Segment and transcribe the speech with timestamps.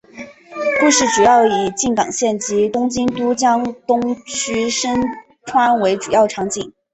[0.79, 4.99] 故事主要以静冈县及东京都江东区深
[5.45, 6.73] 川为主要场景。